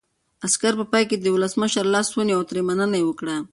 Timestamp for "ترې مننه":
2.49-2.97